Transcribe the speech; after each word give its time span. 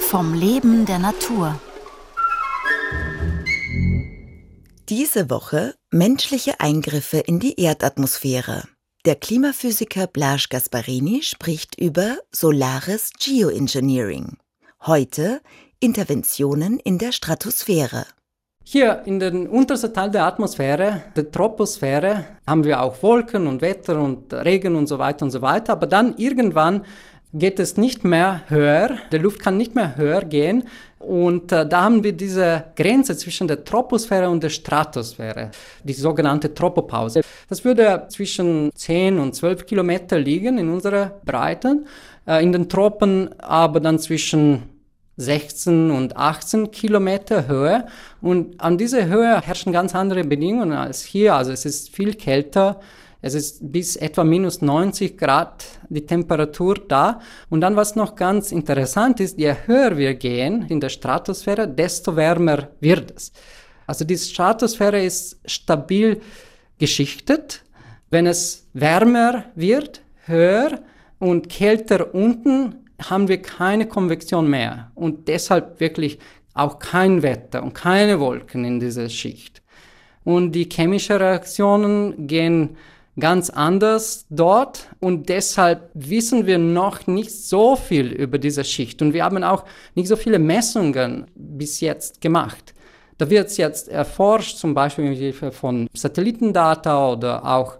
Vom 0.00 0.32
Leben 0.32 0.86
der 0.86 0.98
Natur. 0.98 1.60
Diese 4.88 5.28
Woche 5.28 5.74
menschliche 5.90 6.60
Eingriffe 6.60 7.18
in 7.18 7.40
die 7.40 7.60
Erdatmosphäre. 7.60 8.62
Der 9.04 9.16
Klimaphysiker 9.16 10.06
Blaž 10.06 10.48
Gasparini 10.48 11.22
spricht 11.22 11.78
über 11.78 12.16
solares 12.30 13.10
Geoengineering. 13.18 14.38
Heute 14.86 15.42
Interventionen 15.78 16.78
in 16.78 16.96
der 16.96 17.12
Stratosphäre. 17.12 18.06
Hier 18.64 19.02
in 19.06 19.18
den 19.18 19.48
untersten 19.48 19.92
Teil 19.92 20.10
der 20.10 20.24
Atmosphäre, 20.24 21.02
der 21.16 21.30
Troposphäre, 21.30 22.24
haben 22.46 22.64
wir 22.64 22.80
auch 22.80 23.02
Wolken 23.02 23.48
und 23.48 23.60
Wetter 23.60 24.00
und 24.00 24.32
Regen 24.32 24.76
und 24.76 24.86
so 24.86 24.98
weiter 24.98 25.24
und 25.24 25.32
so 25.32 25.42
weiter. 25.42 25.72
Aber 25.72 25.86
dann 25.86 26.14
irgendwann 26.16 26.82
geht 27.34 27.58
es 27.58 27.76
nicht 27.76 28.04
mehr 28.04 28.42
höher, 28.48 28.98
die 29.10 29.18
Luft 29.18 29.40
kann 29.40 29.56
nicht 29.56 29.74
mehr 29.74 29.96
höher 29.96 30.22
gehen. 30.22 30.64
Und 30.98 31.50
äh, 31.50 31.66
da 31.66 31.82
haben 31.82 32.04
wir 32.04 32.12
diese 32.12 32.66
Grenze 32.76 33.16
zwischen 33.16 33.48
der 33.48 33.64
Troposphäre 33.64 34.30
und 34.30 34.42
der 34.42 34.50
Stratosphäre, 34.50 35.50
die 35.82 35.92
sogenannte 35.94 36.54
Tropopause. 36.54 37.22
Das 37.48 37.64
würde 37.64 38.06
zwischen 38.08 38.70
10 38.72 39.18
und 39.18 39.34
12 39.34 39.66
Kilometer 39.66 40.20
liegen 40.20 40.58
in 40.58 40.68
unserer 40.68 41.20
Breite, 41.24 41.82
äh, 42.26 42.42
in 42.44 42.52
den 42.52 42.68
Tropen 42.68 43.30
aber 43.40 43.80
dann 43.80 43.98
zwischen 43.98 44.71
16 45.22 45.90
und 45.90 46.16
18 46.16 46.70
Kilometer 46.70 47.46
Höhe. 47.48 47.86
Und 48.20 48.60
an 48.60 48.78
dieser 48.78 49.06
Höhe 49.06 49.40
herrschen 49.40 49.72
ganz 49.72 49.94
andere 49.94 50.24
Bedingungen 50.24 50.72
als 50.72 51.02
hier. 51.02 51.34
Also 51.34 51.52
es 51.52 51.64
ist 51.64 51.94
viel 51.94 52.14
kälter. 52.14 52.80
Es 53.24 53.34
ist 53.34 53.72
bis 53.72 53.94
etwa 53.94 54.24
minus 54.24 54.62
90 54.62 55.16
Grad 55.16 55.64
die 55.88 56.04
Temperatur 56.04 56.74
da. 56.88 57.20
Und 57.50 57.60
dann, 57.60 57.76
was 57.76 57.94
noch 57.94 58.16
ganz 58.16 58.50
interessant 58.50 59.20
ist, 59.20 59.38
je 59.38 59.54
höher 59.66 59.96
wir 59.96 60.14
gehen 60.14 60.66
in 60.68 60.80
der 60.80 60.88
Stratosphäre, 60.88 61.68
desto 61.68 62.16
wärmer 62.16 62.68
wird 62.80 63.12
es. 63.16 63.32
Also 63.86 64.04
die 64.04 64.18
Stratosphäre 64.18 65.02
ist 65.02 65.38
stabil 65.44 66.20
geschichtet. 66.78 67.62
Wenn 68.10 68.26
es 68.26 68.66
wärmer 68.72 69.44
wird, 69.54 70.02
höher 70.26 70.80
und 71.18 71.48
kälter 71.48 72.14
unten, 72.14 72.81
haben 73.10 73.28
wir 73.28 73.40
keine 73.40 73.86
Konvektion 73.86 74.48
mehr 74.48 74.90
und 74.94 75.28
deshalb 75.28 75.80
wirklich 75.80 76.18
auch 76.54 76.78
kein 76.78 77.22
Wetter 77.22 77.62
und 77.62 77.74
keine 77.74 78.20
Wolken 78.20 78.64
in 78.64 78.80
dieser 78.80 79.08
Schicht. 79.08 79.62
Und 80.24 80.52
die 80.52 80.68
chemischen 80.70 81.16
Reaktionen 81.16 82.26
gehen 82.26 82.76
ganz 83.18 83.50
anders 83.50 84.26
dort 84.30 84.88
und 85.00 85.28
deshalb 85.28 85.90
wissen 85.94 86.46
wir 86.46 86.58
noch 86.58 87.06
nicht 87.06 87.30
so 87.30 87.76
viel 87.76 88.12
über 88.12 88.38
diese 88.38 88.64
Schicht 88.64 89.02
und 89.02 89.12
wir 89.12 89.24
haben 89.24 89.42
auch 89.44 89.64
nicht 89.94 90.08
so 90.08 90.16
viele 90.16 90.38
Messungen 90.38 91.26
bis 91.34 91.80
jetzt 91.80 92.20
gemacht. 92.20 92.74
Da 93.18 93.28
wird 93.28 93.48
es 93.48 93.56
jetzt 93.56 93.88
erforscht, 93.88 94.56
zum 94.56 94.74
Beispiel 94.74 95.04
mit 95.04 95.18
Hilfe 95.18 95.52
von 95.52 95.88
Satellitendata 95.92 97.12
oder 97.12 97.44
auch 97.44 97.76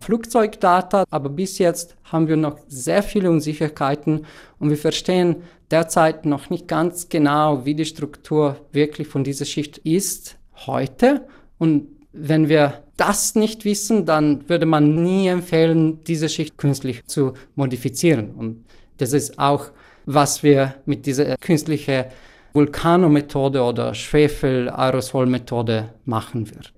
Flugzeugdata, 0.00 1.04
aber 1.10 1.28
bis 1.28 1.58
jetzt 1.58 1.96
haben 2.04 2.28
wir 2.28 2.36
noch 2.36 2.58
sehr 2.68 3.02
viele 3.02 3.30
Unsicherheiten 3.30 4.26
und 4.58 4.70
wir 4.70 4.76
verstehen 4.76 5.36
derzeit 5.70 6.26
noch 6.26 6.50
nicht 6.50 6.68
ganz 6.68 7.08
genau, 7.08 7.64
wie 7.64 7.74
die 7.74 7.84
Struktur 7.84 8.56
wirklich 8.72 9.08
von 9.08 9.24
dieser 9.24 9.44
Schicht 9.44 9.78
ist 9.78 10.36
heute. 10.66 11.26
Und 11.58 11.88
wenn 12.12 12.48
wir 12.48 12.82
das 12.96 13.34
nicht 13.34 13.64
wissen, 13.64 14.06
dann 14.06 14.48
würde 14.48 14.66
man 14.66 15.02
nie 15.02 15.28
empfehlen, 15.28 16.02
diese 16.04 16.28
Schicht 16.28 16.56
künstlich 16.56 17.04
zu 17.06 17.34
modifizieren. 17.54 18.30
Und 18.30 18.64
das 18.98 19.12
ist 19.12 19.38
auch, 19.38 19.70
was 20.06 20.42
wir 20.42 20.76
mit 20.86 21.04
dieser 21.06 21.36
künstlichen 21.36 22.04
Vulkanomethode 22.52 23.62
oder 23.62 23.92
Schwefel-Aerosol-Methode 23.92 25.90
machen 26.06 26.48
würden. 26.48 26.75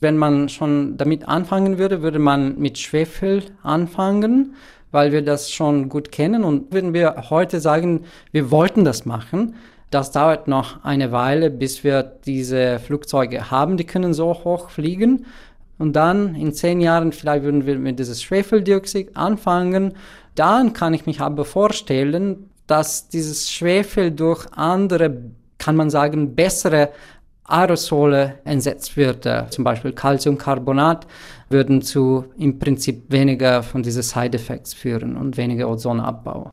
Wenn 0.00 0.16
man 0.16 0.48
schon 0.48 0.96
damit 0.96 1.28
anfangen 1.28 1.78
würde, 1.78 2.02
würde 2.02 2.18
man 2.18 2.58
mit 2.58 2.78
Schwefel 2.78 3.44
anfangen, 3.62 4.54
weil 4.90 5.12
wir 5.12 5.22
das 5.22 5.50
schon 5.50 5.88
gut 5.88 6.10
kennen. 6.10 6.42
Und 6.42 6.72
würden 6.72 6.94
wir 6.94 7.30
heute 7.30 7.60
sagen, 7.60 8.04
wir 8.32 8.50
wollten 8.50 8.84
das 8.84 9.04
machen, 9.04 9.54
das 9.90 10.12
dauert 10.12 10.46
noch 10.46 10.84
eine 10.84 11.10
Weile, 11.10 11.50
bis 11.50 11.82
wir 11.82 12.02
diese 12.04 12.78
Flugzeuge 12.78 13.50
haben, 13.50 13.76
die 13.76 13.84
können 13.84 14.14
so 14.14 14.28
hoch 14.44 14.70
fliegen. 14.70 15.26
Und 15.78 15.94
dann 15.94 16.36
in 16.36 16.52
zehn 16.52 16.80
Jahren 16.80 17.10
vielleicht 17.12 17.42
würden 17.42 17.66
wir 17.66 17.76
mit 17.78 17.98
dieses 17.98 18.22
Schwefeldioxid 18.22 19.16
anfangen. 19.16 19.94
Dann 20.36 20.74
kann 20.74 20.94
ich 20.94 21.06
mich 21.06 21.20
aber 21.20 21.44
vorstellen, 21.44 22.50
dass 22.66 23.08
dieses 23.08 23.50
Schwefel 23.50 24.12
durch 24.12 24.46
andere, 24.52 25.16
kann 25.58 25.74
man 25.74 25.90
sagen, 25.90 26.36
bessere 26.36 26.90
Aerosole 27.50 28.38
entsetzt 28.44 28.96
wird, 28.96 29.26
äh, 29.26 29.44
zum 29.50 29.64
Beispiel 29.64 29.92
Calciumcarbonat, 29.92 31.06
würden 31.48 31.82
zu 31.82 32.26
im 32.38 32.58
Prinzip 32.58 33.04
weniger 33.08 33.62
von 33.62 33.82
diesen 33.82 34.02
Side-Effects 34.02 34.74
führen 34.74 35.16
und 35.16 35.36
weniger 35.36 35.68
Ozonabbau. 35.68 36.52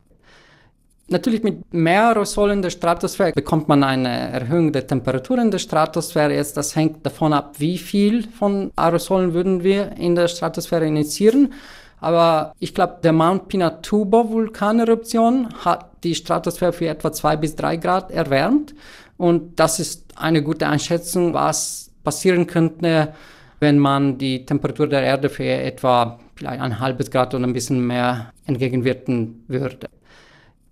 Natürlich 1.10 1.42
mit 1.42 1.72
mehr 1.72 2.08
Aerosolen 2.08 2.58
in 2.58 2.62
der 2.62 2.70
Stratosphäre 2.70 3.32
bekommt 3.32 3.66
man 3.66 3.82
eine 3.82 4.30
Erhöhung 4.30 4.72
der 4.72 4.86
Temperatur 4.86 5.38
in 5.38 5.50
der 5.50 5.58
Stratosphäre. 5.58 6.34
Jetzt, 6.34 6.58
das 6.58 6.76
hängt 6.76 7.06
davon 7.06 7.32
ab, 7.32 7.54
wie 7.58 7.78
viel 7.78 8.28
von 8.28 8.72
Aerosolen 8.76 9.32
würden 9.32 9.62
wir 9.64 9.92
in 9.96 10.14
der 10.14 10.28
Stratosphäre 10.28 10.86
initiieren. 10.86 11.54
Aber 12.00 12.54
ich 12.58 12.74
glaube, 12.74 12.98
der 13.02 13.12
Mount 13.12 13.48
Pinatubo 13.48 14.30
Vulkaneruption 14.30 15.48
hat 15.64 15.90
die 16.04 16.14
Stratosphäre 16.14 16.74
für 16.74 16.88
etwa 16.88 17.10
zwei 17.10 17.36
bis 17.36 17.56
drei 17.56 17.76
Grad 17.76 18.10
erwärmt. 18.10 18.74
Und 19.18 19.60
das 19.60 19.78
ist 19.78 20.04
eine 20.16 20.42
gute 20.42 20.66
Einschätzung, 20.66 21.34
was 21.34 21.90
passieren 22.02 22.46
könnte, 22.46 23.12
wenn 23.60 23.78
man 23.78 24.16
die 24.16 24.46
Temperatur 24.46 24.86
der 24.86 25.02
Erde 25.02 25.28
für 25.28 25.44
etwa 25.44 26.18
vielleicht 26.36 26.60
ein 26.60 26.78
halbes 26.78 27.10
Grad 27.10 27.34
oder 27.34 27.44
ein 27.44 27.52
bisschen 27.52 27.86
mehr 27.86 28.32
entgegenwirken 28.46 29.44
würde. 29.48 29.88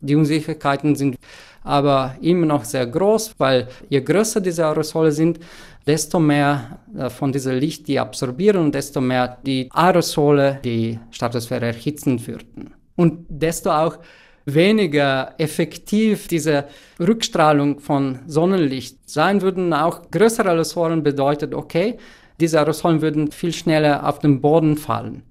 Die 0.01 0.15
Unsicherheiten 0.15 0.95
sind 0.95 1.17
aber 1.65 2.15
immer 2.21 2.47
noch 2.47 2.65
sehr 2.65 2.87
groß, 2.87 3.35
weil 3.39 3.67
je 3.89 4.01
größer 4.01 4.41
diese 4.41 4.65
Aerosole 4.65 5.11
sind, 5.11 5.41
desto 5.85 6.21
mehr 6.21 6.79
äh, 6.97 7.11
von 7.11 7.33
diesem 7.33 7.59
Licht 7.59 7.89
die 7.89 7.99
absorbieren 7.99 8.63
und 8.63 8.75
desto 8.75 9.01
mehr 9.01 9.39
die 9.45 9.69
Aerosole 9.73 10.61
die 10.65 10.99
Stratosphäre 11.11 11.67
erhitzen 11.67 12.25
würden. 12.25 12.75
Und 12.95 13.27
desto 13.29 13.71
auch 13.71 13.99
weniger 14.47 15.35
effektiv 15.39 16.29
diese 16.29 16.65
Rückstrahlung 16.99 17.81
von 17.81 18.21
Sonnenlicht 18.27 19.11
sein 19.11 19.43
würden. 19.43 19.73
Auch 19.75 20.11
größere 20.11 20.51
Aerosolen 20.51 21.03
bedeutet, 21.03 21.53
okay, 21.53 21.99
diese 22.41 22.61
Aerosolen 22.61 23.03
würden 23.03 23.33
viel 23.33 23.53
schneller 23.53 24.09
auf 24.09 24.21
den 24.21 24.41
Boden 24.41 24.77
fallen. 24.77 25.23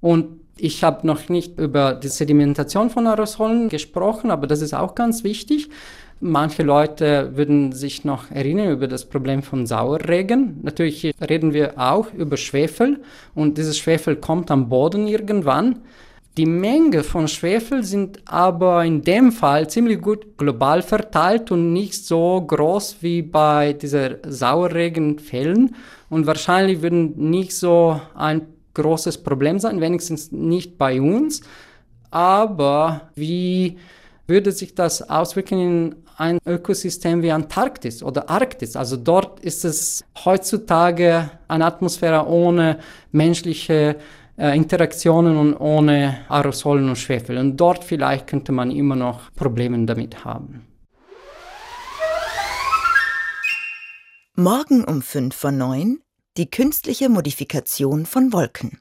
Und 0.00 0.40
ich 0.56 0.82
habe 0.82 1.06
noch 1.06 1.28
nicht 1.28 1.58
über 1.58 1.94
die 1.94 2.08
Sedimentation 2.08 2.90
von 2.90 3.06
Aerosolen 3.06 3.68
gesprochen, 3.68 4.30
aber 4.30 4.46
das 4.46 4.62
ist 4.62 4.74
auch 4.74 4.94
ganz 4.94 5.24
wichtig. 5.24 5.68
Manche 6.20 6.62
Leute 6.62 7.36
würden 7.36 7.72
sich 7.72 8.04
noch 8.04 8.30
erinnern 8.30 8.70
über 8.70 8.86
das 8.86 9.04
Problem 9.04 9.42
von 9.42 9.66
Sauerregen. 9.66 10.60
Natürlich 10.62 11.12
reden 11.20 11.52
wir 11.52 11.74
auch 11.76 12.12
über 12.14 12.36
Schwefel 12.36 13.02
und 13.34 13.58
dieses 13.58 13.76
Schwefel 13.76 14.16
kommt 14.16 14.50
am 14.50 14.68
Boden 14.68 15.08
irgendwann. 15.08 15.80
Die 16.36 16.46
Menge 16.46 17.04
von 17.04 17.28
Schwefel 17.28 17.84
sind 17.84 18.18
aber 18.24 18.84
in 18.84 19.02
dem 19.02 19.30
Fall 19.30 19.70
ziemlich 19.70 20.00
gut 20.00 20.36
global 20.36 20.82
verteilt 20.82 21.52
und 21.52 21.72
nicht 21.72 21.94
so 22.04 22.42
groß 22.44 22.96
wie 23.02 23.22
bei 23.22 23.72
dieser 23.72 24.16
Sauerregenfällen. 24.26 25.76
Und 26.10 26.26
wahrscheinlich 26.26 26.82
würden 26.82 27.30
nicht 27.30 27.56
so 27.56 28.00
ein 28.16 28.48
großes 28.74 29.18
Problem 29.18 29.60
sein, 29.60 29.80
wenigstens 29.80 30.32
nicht 30.32 30.76
bei 30.76 31.00
uns. 31.00 31.40
Aber 32.10 33.10
wie 33.14 33.78
würde 34.26 34.50
sich 34.50 34.74
das 34.74 35.08
auswirken 35.08 35.60
in 35.60 35.94
ein 36.16 36.38
Ökosystem 36.44 37.22
wie 37.22 37.30
Antarktis 37.30 38.02
oder 38.02 38.28
Arktis? 38.28 38.74
Also 38.74 38.96
dort 38.96 39.38
ist 39.38 39.64
es 39.64 40.04
heutzutage 40.24 41.30
eine 41.46 41.66
Atmosphäre 41.66 42.26
ohne 42.26 42.78
menschliche 43.12 43.96
äh, 44.36 44.56
Interaktionen 44.56 45.36
und 45.36 45.54
ohne 45.54 46.24
Aerosolen 46.28 46.88
und 46.88 46.96
Schwefel. 46.96 47.38
Und 47.38 47.56
dort 47.56 47.84
vielleicht 47.84 48.26
könnte 48.26 48.52
man 48.52 48.70
immer 48.70 48.96
noch 48.96 49.32
Probleme 49.34 49.84
damit 49.86 50.24
haben. 50.24 50.66
Morgen 54.36 54.84
um 54.84 55.02
5 55.02 55.34
vor 55.34 55.52
9 55.52 55.98
die 56.36 56.50
künstliche 56.50 57.08
Modifikation 57.08 58.06
von 58.06 58.32
Wolken. 58.32 58.80